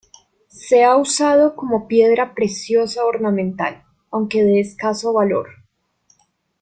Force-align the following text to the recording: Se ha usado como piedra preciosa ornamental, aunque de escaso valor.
Se 0.47 0.83
ha 0.83 0.97
usado 0.97 1.55
como 1.55 1.87
piedra 1.87 2.33
preciosa 2.33 3.05
ornamental, 3.05 3.83
aunque 4.09 4.41
de 4.43 4.59
escaso 4.59 5.13
valor. 5.13 5.49